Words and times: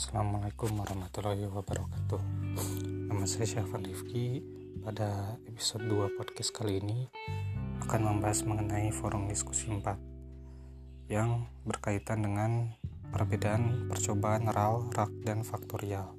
Assalamualaikum 0.00 0.80
warahmatullahi 0.80 1.44
wabarakatuh 1.44 2.20
Nama 3.12 3.24
saya 3.28 3.44
Syafan 3.44 3.84
Rifki 3.84 4.40
Pada 4.80 5.36
episode 5.44 5.84
2 5.92 6.16
podcast 6.16 6.56
kali 6.56 6.80
ini 6.80 7.04
Akan 7.84 8.08
membahas 8.08 8.40
mengenai 8.48 8.88
forum 8.96 9.28
diskusi 9.28 9.68
4 9.68 11.12
Yang 11.12 11.44
berkaitan 11.68 12.24
dengan 12.24 12.72
Perbedaan 13.12 13.92
percobaan 13.92 14.48
RAL, 14.48 14.88
RAK, 14.88 15.20
dan 15.20 15.44
faktorial 15.44 16.16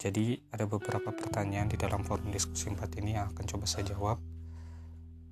Jadi 0.00 0.48
ada 0.48 0.64
beberapa 0.64 1.12
pertanyaan 1.12 1.68
di 1.68 1.76
dalam 1.76 2.08
forum 2.08 2.32
diskusi 2.32 2.72
4 2.72 2.88
ini 3.04 3.20
Yang 3.20 3.36
akan 3.36 3.44
coba 3.52 3.64
saya 3.68 3.84
jawab 3.84 4.16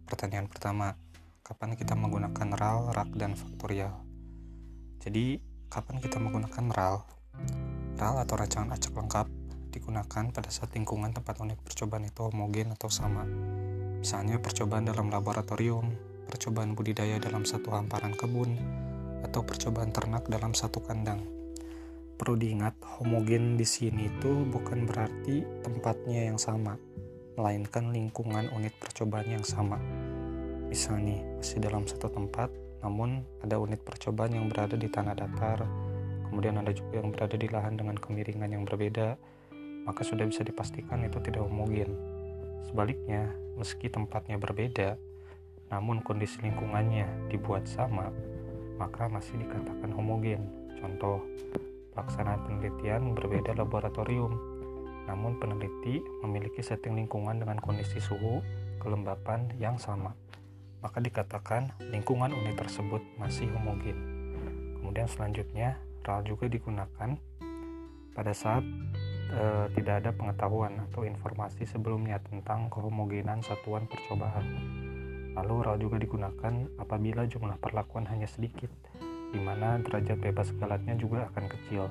Pertanyaan 0.05 0.53
pertama 0.53 0.93
Kapan 1.41 1.73
kita 1.73 1.97
menggunakan 1.97 2.53
RAL, 2.53 2.93
RAK, 2.93 3.17
dan 3.17 3.33
faktorial? 3.33 4.05
Jadi, 5.01 5.41
kapan 5.73 6.05
kita 6.05 6.21
menggunakan 6.21 6.69
RAL? 6.69 7.16
RAL 7.97 8.23
atau 8.23 8.35
rancangan 8.37 8.77
acak 8.77 8.93
lengkap 8.93 9.27
digunakan 9.77 10.25
pada 10.33 10.49
saat 10.49 10.73
lingkungan 10.73 11.13
tempat 11.13 11.37
unit 11.45 11.61
percobaan 11.61 12.09
itu 12.09 12.25
homogen 12.25 12.73
atau 12.73 12.89
sama. 12.89 13.29
Misalnya 14.01 14.41
percobaan 14.41 14.89
dalam 14.89 15.13
laboratorium, 15.13 15.93
percobaan 16.29 16.73
budidaya 16.73 17.21
dalam 17.21 17.45
satu 17.45 17.77
hamparan 17.77 18.17
kebun, 18.17 18.57
atau 19.25 19.45
percobaan 19.45 19.93
ternak 19.93 20.25
dalam 20.33 20.57
satu 20.57 20.81
kandang. 20.81 21.21
Perlu 22.17 22.41
diingat, 22.41 22.81
homogen 22.97 23.61
di 23.61 23.69
sini 23.69 24.09
itu 24.09 24.49
bukan 24.49 24.89
berarti 24.89 25.45
tempatnya 25.61 26.33
yang 26.33 26.41
sama, 26.41 26.81
melainkan 27.37 27.93
lingkungan 27.93 28.49
unit 28.57 28.73
percobaan 28.81 29.29
yang 29.29 29.45
sama. 29.45 29.77
Misalnya, 30.73 31.21
masih 31.37 31.61
dalam 31.61 31.85
satu 31.85 32.09
tempat, 32.09 32.49
namun 32.81 33.21
ada 33.45 33.61
unit 33.61 33.85
percobaan 33.85 34.33
yang 34.33 34.49
berada 34.49 34.81
di 34.81 34.89
tanah 34.89 35.13
datar, 35.13 35.69
kemudian 36.31 36.59
ada 36.61 36.73
juga 36.75 37.01
yang 37.03 37.11
berada 37.15 37.37
di 37.39 37.49
lahan 37.49 37.75
dengan 37.79 37.97
kemiringan 37.97 38.51
yang 38.51 38.65
berbeda, 38.67 39.19
maka 39.87 40.03
sudah 40.03 40.27
bisa 40.27 40.43
dipastikan 40.43 41.07
itu 41.07 41.23
tidak 41.23 41.47
homogen. 41.47 41.95
Sebaliknya, 42.67 43.31
meski 43.55 43.87
tempatnya 43.87 44.37
berbeda, 44.37 44.99
namun 45.71 46.03
kondisi 46.03 46.43
lingkungannya 46.43 47.31
dibuat 47.31 47.67
sama, 47.71 48.11
maka 48.79 49.07
masih 49.07 49.39
dikatakan 49.39 49.91
homogen. 49.95 50.47
Contoh, 50.83 51.23
pelaksanaan 51.95 52.45
penelitian 52.45 53.15
berbeda 53.15 53.55
laboratorium, 53.57 54.35
namun 55.07 55.39
peneliti 55.39 56.03
memiliki 56.27 56.61
setting 56.61 56.99
lingkungan 56.99 57.39
dengan 57.39 57.63
kondisi 57.63 58.03
suhu, 58.03 58.43
kelembapan 58.83 59.49
yang 59.57 59.79
sama. 59.79 60.13
Maka 60.83 61.01
dikatakan 61.01 61.73
lingkungan 61.91 62.35
unit 62.35 62.59
tersebut 62.59 63.01
masih 63.17 63.49
homogen. 63.55 63.97
Kemudian 64.77 65.09
selanjutnya, 65.09 65.81
RAL 66.07 66.23
juga 66.23 66.47
digunakan 66.47 67.19
pada 68.15 68.31
saat 68.31 68.63
e, 69.35 69.43
tidak 69.75 70.07
ada 70.07 70.11
pengetahuan 70.15 70.79
atau 70.87 71.03
informasi 71.03 71.67
sebelumnya 71.67 72.23
tentang 72.23 72.71
kehomogenan 72.71 73.43
satuan 73.43 73.91
percobaan. 73.91 74.47
Lalu 75.35 75.55
RAL 75.67 75.79
juga 75.83 75.99
digunakan 75.99 76.55
apabila 76.79 77.27
jumlah 77.27 77.59
perlakuan 77.59 78.07
hanya 78.07 78.31
sedikit, 78.31 78.71
di 79.35 79.43
mana 79.43 79.83
derajat 79.83 80.17
bebas 80.23 80.55
galatnya 80.57 80.95
juga 80.95 81.27
akan 81.35 81.45
kecil. 81.51 81.91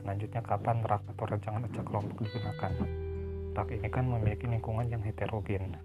Selanjutnya 0.00 0.40
kapan 0.40 0.80
rak 0.82 1.04
atau 1.12 1.28
rancangan 1.28 1.68
acak 1.68 1.84
kelompok 1.84 2.24
digunakan? 2.24 2.72
Rak 3.52 3.68
ini 3.76 3.88
kan 3.92 4.08
memiliki 4.08 4.48
lingkungan 4.48 4.88
yang 4.88 5.04
heterogen. 5.04 5.76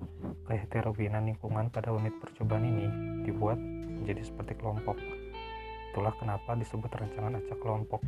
Keheterogenan 0.48 1.28
lingkungan 1.28 1.68
pada 1.68 1.92
unit 1.92 2.16
percobaan 2.24 2.64
ini 2.64 2.88
dibuat 3.28 3.60
menjadi 3.60 4.24
seperti 4.24 4.56
kelompok 4.56 4.96
Itulah 5.96 6.12
kenapa 6.20 6.60
disebut 6.60 6.92
rancangan 6.92 7.40
acak 7.40 7.56
kelompok. 7.64 8.04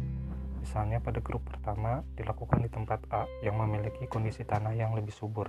Misalnya 0.59 0.99
pada 0.99 1.23
grup 1.23 1.39
pertama 1.47 2.03
dilakukan 2.19 2.59
di 2.59 2.67
tempat 2.67 2.99
A 3.15 3.23
yang 3.39 3.55
memiliki 3.63 4.03
kondisi 4.11 4.43
tanah 4.43 4.75
yang 4.75 4.91
lebih 4.91 5.15
subur. 5.15 5.47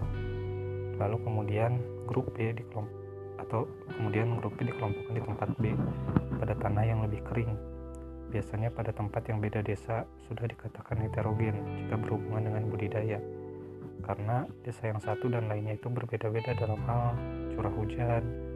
Lalu 1.03 1.19
kemudian 1.19 1.83
grup 2.07 2.31
B 2.39 2.55
di 2.55 2.63
atau 3.43 3.67
kemudian 3.91 4.39
grup 4.39 4.55
B 4.55 4.71
dikelompokkan 4.71 5.19
di 5.19 5.23
tempat 5.27 5.51
B 5.59 5.75
pada 6.39 6.55
tanah 6.55 6.87
yang 6.87 7.03
lebih 7.03 7.27
kering. 7.27 7.59
Biasanya 8.31 8.71
pada 8.71 8.95
tempat 8.95 9.27
yang 9.27 9.43
beda 9.43 9.59
desa 9.67 10.07
sudah 10.31 10.47
dikatakan 10.47 10.95
heterogen 11.11 11.59
jika 11.75 11.99
berhubungan 11.99 12.55
dengan 12.55 12.71
budidaya. 12.71 13.19
Karena 14.07 14.47
desa 14.63 14.87
yang 14.87 15.03
satu 15.03 15.27
dan 15.27 15.51
lainnya 15.51 15.75
itu 15.75 15.91
berbeda-beda 15.91 16.55
dalam 16.55 16.79
hal 16.87 17.19
curah 17.51 17.75
hujan, 17.75 18.48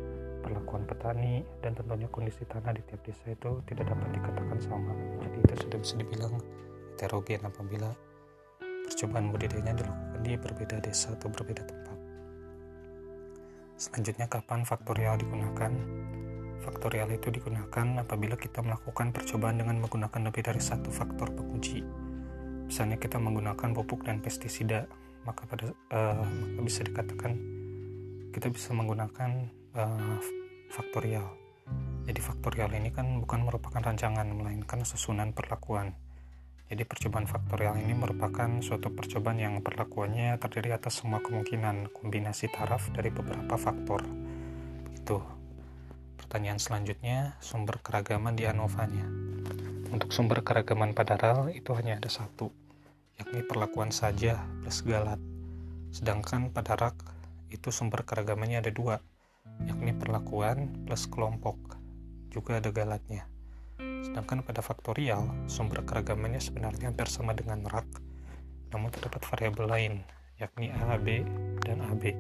perlakuan 0.43 0.83
petani 0.85 1.47
dan 1.63 1.73
tentunya 1.73 2.11
kondisi 2.11 2.43
tanah 2.45 2.75
di 2.75 2.83
tiap 2.85 3.01
desa 3.07 3.31
itu 3.31 3.63
tidak 3.71 3.89
dapat 3.95 4.09
dikatakan 4.19 4.59
sama. 4.59 4.93
Jadi 5.23 5.37
itu 5.39 5.55
sudah 5.63 5.79
bisa 5.79 5.95
dibilang 5.97 6.35
heterogen 6.93 7.43
apabila 7.47 7.91
percobaan 8.83 9.31
budidayanya 9.31 9.75
dilakukan 9.79 10.21
di 10.27 10.33
berbeda 10.37 10.77
desa 10.83 11.15
atau 11.15 11.31
berbeda 11.31 11.63
tempat. 11.63 11.99
Selanjutnya 13.79 14.27
kapan 14.31 14.63
faktorial 14.67 15.19
digunakan? 15.19 15.73
Faktorial 16.63 17.11
itu 17.11 17.35
digunakan 17.35 17.87
apabila 17.99 18.39
kita 18.39 18.63
melakukan 18.63 19.11
percobaan 19.11 19.59
dengan 19.59 19.83
menggunakan 19.83 20.31
lebih 20.31 20.47
dari 20.47 20.63
satu 20.63 20.95
faktor 20.95 21.35
penguji. 21.35 21.83
Misalnya 22.71 22.99
kita 23.03 23.19
menggunakan 23.19 23.75
pupuk 23.75 24.07
dan 24.07 24.23
pestisida 24.23 24.87
maka 25.23 25.47
pada 25.47 25.71
uh, 25.95 26.23
maka 26.23 26.61
bisa 26.67 26.83
dikatakan 26.83 27.39
kita 28.35 28.51
bisa 28.51 28.75
menggunakan 28.75 29.51
uh, 29.77 30.19
faktorial. 30.73 31.27
Jadi 32.03 32.19
faktorial 32.19 32.75
ini 32.75 32.91
kan 32.91 33.23
bukan 33.23 33.47
merupakan 33.47 33.79
rancangan 33.79 34.27
melainkan 34.27 34.83
susunan 34.83 35.31
perlakuan. 35.33 35.95
Jadi 36.73 36.89
percobaan 36.89 37.29
faktorial 37.29 37.77
ini 37.79 37.93
merupakan 37.93 38.49
suatu 38.65 38.89
percobaan 38.89 39.37
yang 39.37 39.55
perlakuannya 39.61 40.41
terdiri 40.41 40.73
atas 40.73 41.05
semua 41.05 41.21
kemungkinan 41.21 41.93
kombinasi 41.93 42.49
taraf 42.49 42.89
dari 42.97 43.13
beberapa 43.13 43.61
faktor. 43.61 44.01
Itu. 44.97 45.21
Pertanyaan 46.17 46.57
selanjutnya, 46.57 47.37
sumber 47.45 47.77
keragaman 47.85 48.33
di 48.33 48.49
ANOVA-nya. 48.49 49.05
Untuk 49.93 50.17
sumber 50.17 50.41
keragaman 50.41 50.97
pada 50.97 51.21
RAL 51.21 51.53
itu 51.53 51.77
hanya 51.77 52.01
ada 52.01 52.09
satu, 52.09 52.49
yakni 53.21 53.45
perlakuan 53.45 53.93
saja 53.93 54.41
plus 54.65 54.81
galat. 54.81 55.21
Sedangkan 55.93 56.49
pada 56.49 56.73
RAK 56.73 56.97
itu 57.53 57.69
sumber 57.69 58.09
keragamannya 58.09 58.65
ada 58.65 58.73
dua, 58.73 59.05
yakni 59.65 59.93
perlakuan 59.97 60.73
plus 60.89 61.05
kelompok, 61.09 61.57
juga 62.33 62.59
ada 62.59 62.73
galatnya. 62.73 63.29
Sedangkan 64.03 64.43
pada 64.43 64.65
faktorial, 64.65 65.31
sumber 65.47 65.85
keragamannya 65.87 66.43
sebenarnya 66.43 66.91
hampir 66.91 67.07
sama 67.07 67.37
dengan 67.37 67.63
rak, 67.69 67.89
namun 68.73 68.89
terdapat 68.91 69.23
variabel 69.29 69.67
lain, 69.69 69.95
yakni 70.41 70.73
A, 70.73 70.99
B, 70.99 71.23
dan 71.63 71.85
AB. 71.85 72.17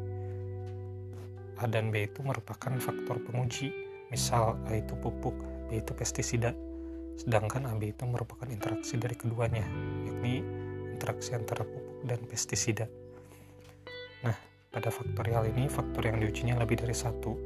A 1.58 1.64
dan 1.66 1.90
B 1.90 2.06
itu 2.06 2.20
merupakan 2.22 2.74
faktor 2.78 3.22
penguji, 3.24 3.72
misal 4.12 4.58
A 4.68 4.78
itu 4.78 4.94
pupuk, 4.98 5.34
B 5.70 5.80
itu 5.80 5.92
pestisida, 5.96 6.54
sedangkan 7.16 7.66
AB 7.70 7.94
itu 7.96 8.04
merupakan 8.04 8.46
interaksi 8.48 8.98
dari 8.98 9.16
keduanya, 9.16 9.64
yakni 10.06 10.42
interaksi 10.92 11.34
antara 11.34 11.64
pupuk 11.66 12.06
dan 12.06 12.20
pestisida. 12.28 12.86
Nah, 14.22 14.36
pada 14.72 14.88
faktorial 14.88 15.44
ini 15.52 15.68
faktor 15.68 16.08
yang 16.08 16.16
diujinya 16.18 16.56
lebih 16.56 16.80
dari 16.80 16.96
satu. 16.96 17.36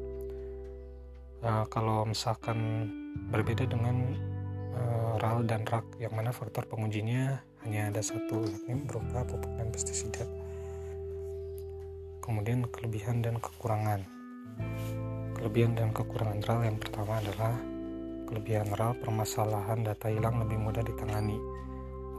Uh, 1.43 1.67
kalau 1.69 2.07
misalkan 2.07 2.89
berbeda 3.29 3.67
dengan 3.67 4.15
uh, 4.73 5.19
RAL 5.19 5.43
dan 5.45 5.67
RAK 5.67 5.99
yang 5.99 6.15
mana 6.15 6.31
faktor 6.31 6.65
pengujinya 6.71 7.43
hanya 7.67 7.91
ada 7.91 8.01
satu 8.01 8.47
yakni 8.47 8.87
berupa 8.87 9.27
pupuk 9.27 9.51
dan 9.59 9.69
pestisida. 9.75 10.23
Kemudian 12.23 12.71
kelebihan 12.71 13.27
dan 13.27 13.43
kekurangan. 13.43 14.07
Kelebihan 15.35 15.75
dan 15.75 15.91
kekurangan 15.91 16.41
RAL 16.47 16.63
yang 16.63 16.79
pertama 16.79 17.19
adalah 17.19 17.59
kelebihan 18.31 18.71
RAL 18.71 18.95
permasalahan 19.03 19.83
data 19.83 20.09
hilang 20.09 20.39
lebih 20.47 20.63
mudah 20.63 20.83
ditangani 20.87 21.39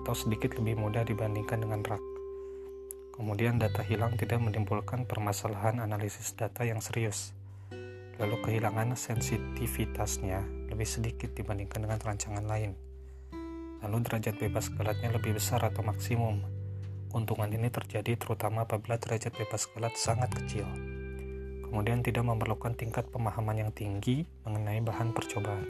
atau 0.04 0.14
sedikit 0.16 0.56
lebih 0.60 0.80
mudah 0.80 1.04
dibandingkan 1.04 1.64
dengan 1.64 1.84
RAK 1.84 2.17
Kemudian 3.18 3.58
data 3.58 3.82
hilang 3.82 4.14
tidak 4.14 4.38
menimbulkan 4.38 5.10
permasalahan 5.10 5.82
analisis 5.82 6.38
data 6.38 6.62
yang 6.62 6.86
serius. 6.86 7.34
Lalu 8.22 8.38
kehilangan 8.46 8.94
sensitivitasnya 8.94 10.70
lebih 10.70 10.86
sedikit 10.86 11.34
dibandingkan 11.34 11.82
dengan 11.82 11.98
rancangan 11.98 12.46
lain. 12.46 12.78
Lalu 13.82 13.98
derajat 14.06 14.38
bebas 14.38 14.70
galatnya 14.70 15.10
lebih 15.10 15.34
besar 15.34 15.66
atau 15.66 15.82
maksimum. 15.82 16.46
Keuntungan 17.10 17.50
ini 17.50 17.74
terjadi 17.74 18.22
terutama 18.22 18.70
apabila 18.70 19.02
derajat 19.02 19.34
bebas 19.34 19.66
galat 19.74 19.98
sangat 19.98 20.30
kecil. 20.38 20.70
Kemudian 21.66 22.06
tidak 22.06 22.22
memerlukan 22.22 22.78
tingkat 22.78 23.10
pemahaman 23.10 23.66
yang 23.66 23.72
tinggi 23.74 24.30
mengenai 24.46 24.78
bahan 24.86 25.18
percobaan. 25.18 25.66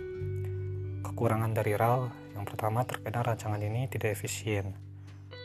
Kekurangan 1.00 1.56
dari 1.56 1.80
RAL 1.80 2.12
yang 2.36 2.44
pertama 2.44 2.84
terkadang 2.84 3.24
rancangan 3.24 3.64
ini 3.64 3.88
tidak 3.88 4.20
efisien 4.20 4.87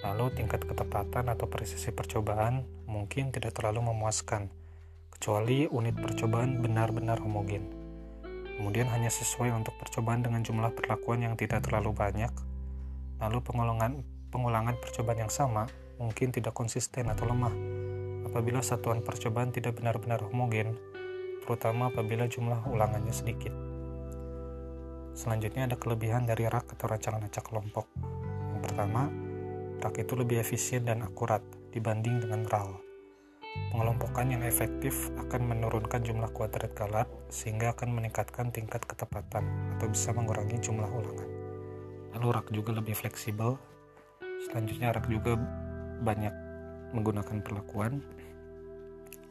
Lalu 0.02 0.34
tingkat 0.34 0.66
ketepatan 0.66 1.31
atau 1.31 1.46
presisi 1.46 1.94
percobaan 1.94 2.66
mungkin 2.90 3.31
tidak 3.31 3.54
terlalu 3.54 3.87
memuaskan, 3.94 4.50
kecuali 5.14 5.70
unit 5.70 5.94
percobaan 5.94 6.58
benar-benar 6.58 7.22
homogen. 7.22 7.70
Kemudian 8.58 8.90
hanya 8.90 9.10
sesuai 9.10 9.54
untuk 9.54 9.78
percobaan 9.78 10.26
dengan 10.26 10.43
jumlah 10.43 10.75
perlakuan 10.75 11.22
yang 11.22 11.34
tidak 11.38 11.62
terlalu 11.66 11.94
banyak. 11.94 12.31
Lalu 13.22 13.38
pengulangan 13.46 14.02
pengulangan 14.34 14.75
percobaan 14.82 15.22
yang 15.26 15.32
sama 15.32 15.70
mungkin 16.02 16.34
tidak 16.34 16.50
konsisten 16.56 17.06
atau 17.06 17.31
lemah 17.31 17.54
apabila 18.26 18.64
satuan 18.64 19.04
percobaan 19.04 19.52
tidak 19.52 19.76
benar-benar 19.76 20.25
homogen, 20.25 20.75
terutama 21.44 21.93
apabila 21.93 22.25
jumlah 22.25 22.64
ulangannya 22.64 23.12
sedikit. 23.12 23.52
Selanjutnya 25.12 25.69
ada 25.69 25.76
kelebihan 25.76 26.25
dari 26.25 26.49
rak 26.49 26.72
atau 26.72 26.88
rancangan 26.88 27.28
acak 27.28 27.44
kelompok. 27.44 27.84
Yang 28.56 28.60
pertama, 28.64 29.12
rak 29.82 29.99
itu 29.99 30.14
lebih 30.14 30.38
efisien 30.38 30.87
dan 30.87 31.02
akurat 31.02 31.43
dibanding 31.75 32.23
dengan 32.23 32.46
RAL. 32.46 32.79
Pengelompokan 33.69 34.32
yang 34.32 34.46
efektif 34.46 35.11
akan 35.19 35.44
menurunkan 35.44 36.00
jumlah 36.00 36.31
kuadrat 36.32 36.73
galat 36.73 37.11
sehingga 37.29 37.75
akan 37.75 37.99
meningkatkan 37.99 38.49
tingkat 38.49 38.81
ketepatan 38.87 39.44
atau 39.76 39.90
bisa 39.90 40.14
mengurangi 40.14 40.56
jumlah 40.62 40.88
ulangan. 40.88 41.29
Lalu 42.17 42.26
rak 42.31 42.49
juga 42.55 42.79
lebih 42.79 42.94
fleksibel. 42.96 43.58
Selanjutnya 44.49 44.94
rak 44.94 45.11
juga 45.11 45.37
banyak 46.00 46.32
menggunakan 46.94 47.43
perlakuan. 47.43 48.00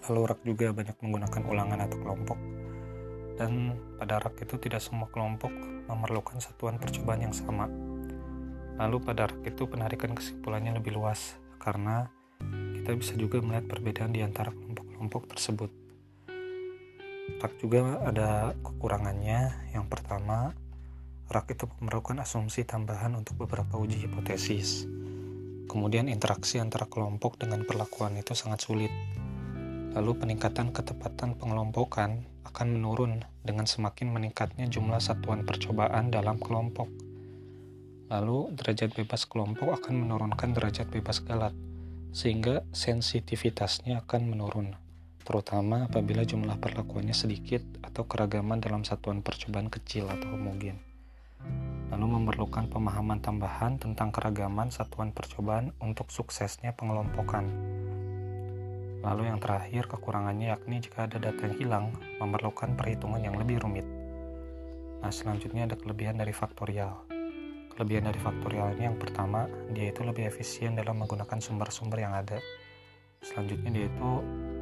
Lalu 0.10 0.22
rak 0.36 0.42
juga 0.44 0.76
banyak 0.76 0.98
menggunakan 1.00 1.42
ulangan 1.48 1.80
atau 1.88 1.98
kelompok. 1.98 2.40
Dan 3.40 3.80
pada 3.98 4.22
rak 4.22 4.38
itu 4.38 4.60
tidak 4.60 4.84
semua 4.84 5.10
kelompok 5.10 5.50
memerlukan 5.90 6.38
satuan 6.38 6.78
percobaan 6.78 7.26
yang 7.26 7.34
sama. 7.34 7.66
Lalu 8.80 8.98
pada 9.04 9.28
rak 9.28 9.44
itu 9.44 9.68
penarikan 9.68 10.16
kesimpulannya 10.16 10.78
lebih 10.78 10.96
luas 10.96 11.36
karena 11.58 12.08
kita 12.82 12.98
bisa 12.98 13.14
juga 13.20 13.38
melihat 13.40 13.70
perbedaan 13.70 14.12
di 14.12 14.26
antara 14.26 14.50
kelompok-kelompok 14.50 15.32
tersebut. 15.32 15.72
Rak 17.42 17.54
juga 17.62 18.02
ada 18.06 18.54
kekurangannya. 18.62 19.72
Yang 19.74 19.86
pertama, 19.90 20.54
rak 21.30 21.48
itu 21.54 21.70
memerlukan 21.80 22.22
asumsi 22.22 22.66
tambahan 22.66 23.14
untuk 23.14 23.38
beberapa 23.40 23.78
uji 23.78 24.10
hipotesis. 24.10 24.90
Kemudian 25.70 26.12
interaksi 26.12 26.60
antara 26.60 26.90
kelompok 26.90 27.40
dengan 27.40 27.64
perlakuan 27.64 28.20
itu 28.20 28.36
sangat 28.36 28.66
sulit. 28.66 28.92
Lalu 29.96 30.12
peningkatan 30.20 30.76
ketepatan 30.76 31.40
pengelompokan 31.40 32.28
akan 32.48 32.68
menurun 32.76 33.24
dengan 33.44 33.64
semakin 33.64 34.12
meningkatnya 34.12 34.68
jumlah 34.68 35.00
satuan 35.00 35.48
percobaan 35.48 36.12
dalam 36.12 36.36
kelompok. 36.42 37.11
Lalu 38.12 38.52
derajat 38.60 38.92
bebas 38.92 39.24
kelompok 39.24 39.72
akan 39.72 40.04
menurunkan 40.04 40.52
derajat 40.52 40.92
bebas 40.92 41.24
galat 41.24 41.56
sehingga 42.12 42.68
sensitivitasnya 42.76 44.04
akan 44.04 44.36
menurun, 44.36 44.76
terutama 45.24 45.88
apabila 45.88 46.28
jumlah 46.28 46.60
perlakuannya 46.60 47.16
sedikit 47.16 47.64
atau 47.80 48.04
keragaman 48.04 48.60
dalam 48.60 48.84
satuan 48.84 49.24
percobaan 49.24 49.72
kecil 49.72 50.12
atau 50.12 50.28
homogen. 50.36 50.76
Lalu 51.88 52.20
memerlukan 52.20 52.68
pemahaman 52.68 53.24
tambahan 53.24 53.80
tentang 53.80 54.12
keragaman 54.12 54.76
satuan 54.76 55.16
percobaan 55.16 55.72
untuk 55.80 56.12
suksesnya 56.12 56.76
pengelompokan. 56.76 57.48
Lalu 59.08 59.32
yang 59.32 59.40
terakhir 59.40 59.88
kekurangannya 59.88 60.52
yakni 60.52 60.84
jika 60.84 61.08
ada 61.08 61.16
data 61.16 61.48
yang 61.48 61.56
hilang, 61.56 61.86
memerlukan 62.20 62.76
perhitungan 62.76 63.24
yang 63.24 63.40
lebih 63.40 63.64
rumit. 63.64 63.88
Nah, 65.00 65.10
selanjutnya 65.10 65.66
ada 65.66 65.80
kelebihan 65.80 66.20
dari 66.20 66.36
faktorial. 66.36 67.11
Kelebihan 67.72 68.12
dari 68.12 68.20
faktorial 68.20 68.76
ini 68.76 68.84
yang 68.92 69.00
pertama, 69.00 69.48
dia 69.72 69.96
itu 69.96 70.04
lebih 70.04 70.28
efisien 70.28 70.76
dalam 70.76 71.00
menggunakan 71.00 71.40
sumber-sumber 71.40 72.04
yang 72.04 72.12
ada. 72.12 72.38
Selanjutnya 73.24 73.72
dia 73.72 73.86
itu 73.88 74.10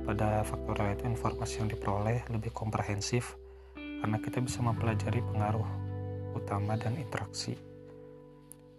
pada 0.06 0.46
faktorial 0.46 0.94
itu 0.94 1.10
informasi 1.10 1.66
yang 1.66 1.70
diperoleh 1.74 2.26
lebih 2.30 2.54
komprehensif 2.54 3.38
karena 3.76 4.18
kita 4.22 4.40
bisa 4.42 4.62
mempelajari 4.62 5.26
pengaruh 5.26 5.68
utama 6.38 6.78
dan 6.78 6.96
interaksi. 6.96 7.58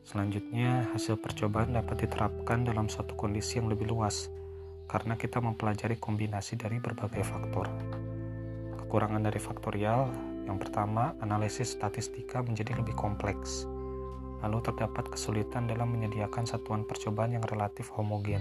Selanjutnya, 0.07 0.91
hasil 0.97 1.21
percobaan 1.21 1.77
dapat 1.77 2.09
diterapkan 2.09 2.67
dalam 2.67 2.91
suatu 2.91 3.15
kondisi 3.15 3.63
yang 3.63 3.71
lebih 3.71 3.91
luas 3.91 4.27
karena 4.91 5.15
kita 5.15 5.39
mempelajari 5.39 6.03
kombinasi 6.03 6.59
dari 6.59 6.83
berbagai 6.83 7.23
faktor. 7.23 7.71
Kekurangan 8.75 9.23
dari 9.23 9.39
faktorial 9.39 10.11
yang 10.51 10.59
pertama, 10.59 11.15
analisis 11.23 11.79
statistika 11.79 12.43
menjadi 12.43 12.75
lebih 12.75 12.99
kompleks 12.99 13.70
Lalu 14.41 14.59
terdapat 14.65 15.13
kesulitan 15.13 15.69
dalam 15.69 15.93
menyediakan 15.93 16.49
satuan 16.49 16.89
percobaan 16.89 17.37
yang 17.37 17.45
relatif 17.45 17.93
homogen. 17.93 18.41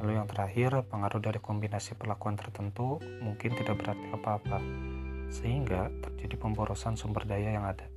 Lalu 0.00 0.20
yang 0.20 0.28
terakhir, 0.28 0.84
pengaruh 0.92 1.20
dari 1.20 1.40
kombinasi 1.40 1.96
perlakuan 1.96 2.36
tertentu 2.36 3.00
mungkin 3.24 3.56
tidak 3.56 3.80
berarti 3.80 4.06
apa-apa, 4.12 4.58
sehingga 5.32 5.88
terjadi 6.04 6.36
pemborosan 6.36 7.00
sumber 7.00 7.24
daya 7.24 7.56
yang 7.56 7.64
ada. 7.64 7.88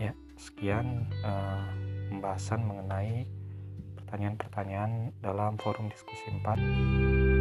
Ya, 0.00 0.12
sekian 0.36 1.08
uh, 1.24 1.64
pembahasan 2.12 2.64
mengenai 2.64 3.24
pertanyaan-pertanyaan 4.00 5.16
dalam 5.24 5.56
forum 5.56 5.88
diskusi 5.88 6.28
4. 6.28 7.31